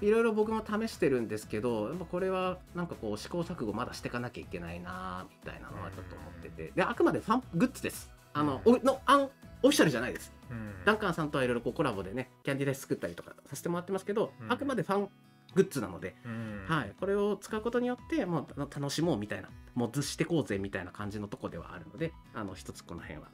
[0.00, 6.72] いろいろ僕も試してるんですけどやっぱこれはなんかこう試行錯誤まだしていかなきゃいけないなみたいなのはちょっと思ってて。
[6.74, 8.10] であくまでファングッズです。
[8.34, 10.32] あの、おのアンオフィシャルじゃないです。
[10.50, 14.52] うん、ダンカンさんとはいろいろこうコラボでねキャンディーダイス作ったりとかさせてもらってますけど、うん。
[14.52, 15.08] あくまでファン
[15.54, 23.28] グッズなので、うん、はい、これを使うことによってもう楽しもうみたいなもうずしてこうぜみたいな感じのとこではあるのであの一つこの辺は、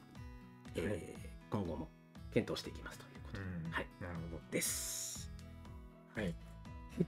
[0.75, 1.89] えー今後も
[2.39, 5.29] 検討していきますということうん、はいなるほです。
[6.15, 6.21] ど。
[6.21, 6.33] はい。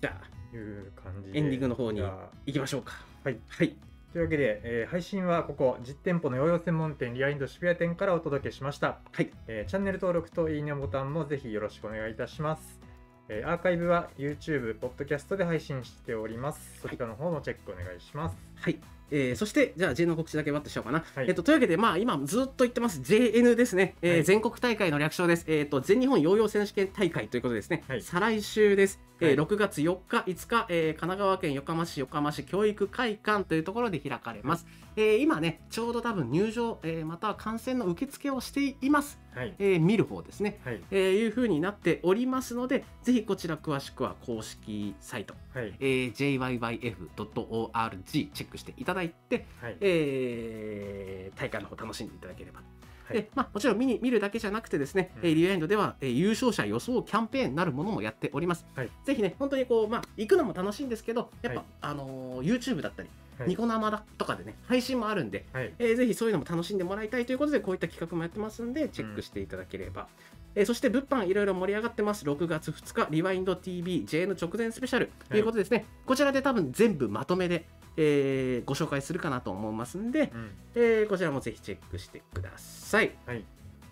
[0.00, 1.38] じゃあいう感じで。
[1.38, 2.92] エンディングの方にじゃあ行きましょうか。
[3.24, 3.38] はい。
[3.48, 3.76] はい、
[4.12, 12.80] というわけで、えー配信はここ実店舗のヨーヨー専門店リアインド渋谷店からお届けしました、はいえーチャンネル登録といいねボタンもぜひよろしくお願いいたします、
[13.28, 18.95] えーアーカイブは YouTube、ポッドキャストで配信しておりますそちらの方もチェックお願いしますはい。
[19.10, 21.04] えーそして、じゃあ J の告知だけ待ってしようかな。
[21.14, 23.94] はいえっと、というわけで、まあ、今ずっと言ってます、JN ですね。
[24.02, 25.44] えーはい全国大会の略称です。
[25.46, 27.84] えっと、全日本ヨーヨー選手権大会ということですね。
[27.88, 29.00] はい再来週です。
[29.20, 34.66] えーはい6月4日、5日、えー神奈川県横浜市横浜市教育会館というところで開かれます。
[34.96, 39.18] えー今ね、ちょうど多分入場、えーまたは観戦の受付をしています。
[39.36, 39.54] はい。
[39.58, 40.58] えー見る方ですね。
[40.64, 40.80] はい。
[40.90, 45.74] えーいう風になっておりますので、ぜひこちら詳しくは公式サイト、はい。
[45.78, 49.76] えー jyyf.org チェックしていただいて、はい。
[49.80, 52.60] えー大会の方楽しんでいただければ。
[53.08, 53.16] はい。
[53.18, 55.28] でまあ、もちろん見に見るだけじゃなくてですね、うん。
[55.28, 58.64] えーリューエンドでは、えー優勝者予想キャンペーンなるものもやっております。
[58.74, 58.90] はい。
[59.04, 61.68] ぜひね、本当にこう、まあ、行くのも楽しいんですけど、やっぱ、はい。
[61.82, 65.72] あのー YouTube だったり、はいニコ生だとかでね、配信もあるんで、はい。
[65.78, 70.08] えーぜひそういうのも楽しんでもらいたいということで、こういった企画もやってますんで、チェックしていただければ。
[70.54, 72.24] えーそして物販いろいろ盛り上がってます。
[72.24, 75.10] 6月2日、リワインド TV、JN 直前スペシャル。
[75.28, 75.84] ということですね。
[76.06, 77.66] こちらで多分全部まとめで、
[77.98, 80.50] えーご紹介するかなと思いますんで、うん。
[80.74, 83.12] えーこちらもぜひチェックしてください。
[83.26, 83.44] はい。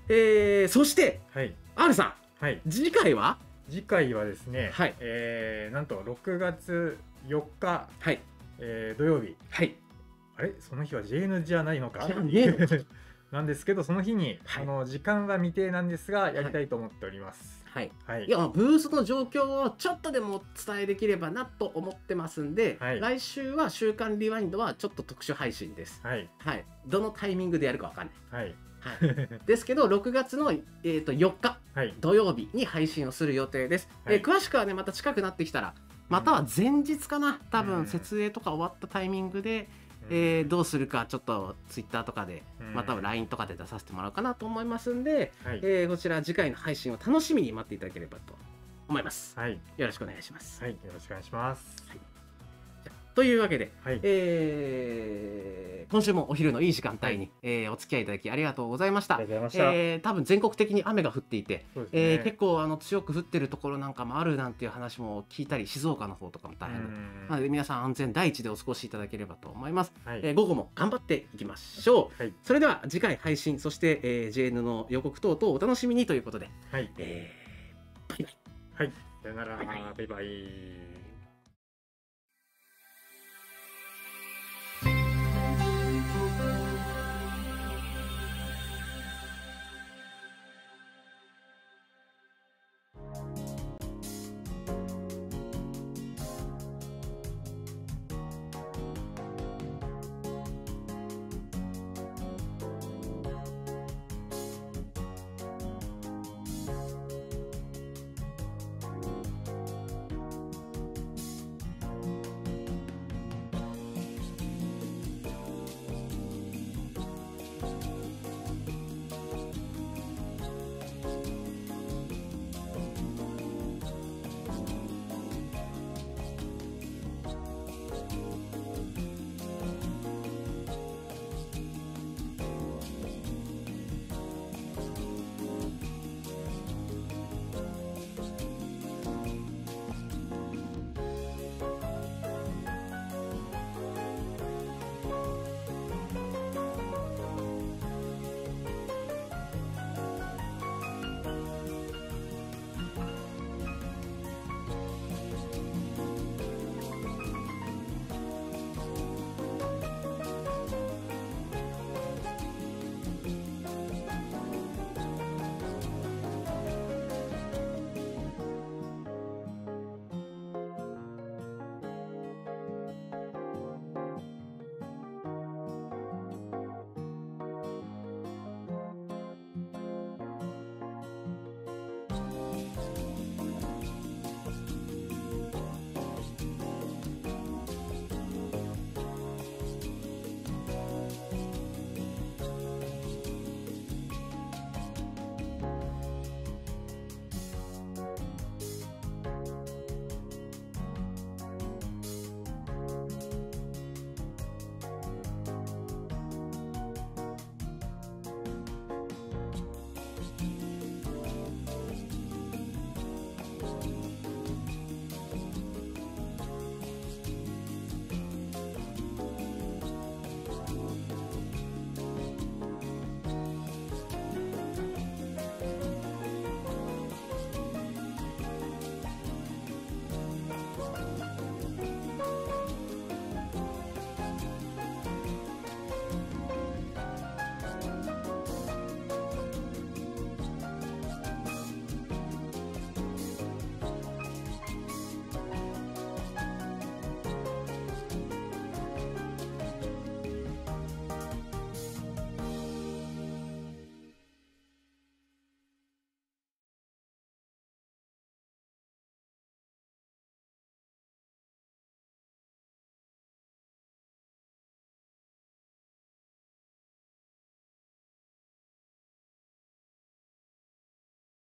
[0.08, 1.54] えーそして、はい。
[1.76, 2.60] R さはい。
[2.66, 3.38] ん、次回は？
[3.68, 4.94] 次回はですね、はい。
[5.00, 6.96] えーなんと6月
[7.28, 8.20] 4日、はい。
[8.58, 9.74] えー土曜日はい。
[10.36, 10.54] あれ？
[10.58, 12.06] その日は JN じゃないのか？
[13.32, 17.90] なんですけどその日に、はいあの時間は未定なんですがやりたいと思っておりますはい。
[18.06, 26.00] はいいや、ブースの状況をちょっとでもお伝えできればなと思ってますんで、はい来週は週刊リワインドはちょっと特殊配信です。
[26.04, 26.64] はいはい。
[26.86, 28.44] どのタイミングでやるかわかんない。
[28.44, 29.28] はいはい。
[29.46, 33.88] ですけど、6月の、えー、と4日はい土曜日に配信をする予定です。
[34.04, 35.74] はいえー詳しくはね、また近くなってきたら、
[36.14, 37.66] または前日かな、多うん。
[37.66, 39.68] 分設営とか終わったタイミングで、
[40.10, 42.74] えーどうするかちょっとツイッターとかでうん。
[42.74, 45.60] または LINE とかで出させてもらおうかなと思いますんで、はい。
[45.62, 48.34] えーこちら次回の配信を楽しみに待っていただければと
[48.88, 49.38] 思います。
[49.38, 49.58] はい。
[49.76, 50.62] よろしくお願いします。
[50.62, 50.72] はい。
[50.72, 52.13] よろしくお願いします
[53.14, 54.00] というわけで、はい。
[54.02, 59.18] えー今週もお昼のいい時間帯に、えーお付き合いいただきありがとうございました。
[59.18, 61.84] あえー多分全国的に雨が降っていて、ね。
[61.92, 66.82] えー結構あの強く降ってるところなんかもあるなんていう話も聞いたり静岡の方とかも大変
[67.28, 70.20] なので皆さん安全第一でお過ごしいただければと思います、はい。
[70.24, 72.22] えー午後も頑張っていきましょう。
[72.22, 72.32] はい。
[72.42, 76.90] それでは次回配信そして、えー JN の予告等々お楽しみにということで、はい。
[76.98, 78.36] えーバイバイ。
[78.74, 78.92] はい。
[79.22, 79.56] さよなら。
[79.58, 81.03] バイバイバイバイイ